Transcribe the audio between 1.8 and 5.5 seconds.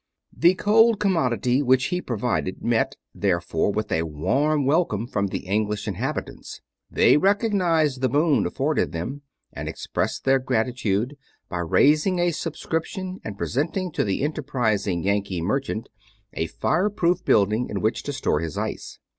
he provided met, therefore, with a warm welcome from the